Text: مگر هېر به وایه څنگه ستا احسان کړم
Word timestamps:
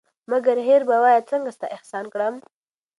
مگر 0.31 0.57
هېر 0.67 0.81
به 0.89 0.95
وایه 1.03 1.21
څنگه 1.29 1.51
ستا 1.55 1.67
احسان 1.75 2.05
کړم 2.13 2.35